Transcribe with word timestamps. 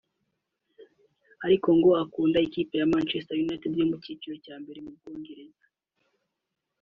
ariko 1.45 1.67
ngo 1.77 1.89
akunda 2.03 2.37
ikipe 2.47 2.73
ya 2.79 2.89
Manchester 2.93 3.35
United 3.45 3.71
yo 3.79 3.85
mu 3.91 3.97
cyiciro 4.03 4.35
cya 4.45 4.55
mbere 4.61 4.79
mu 4.85 4.91
Bwongereza 4.95 5.65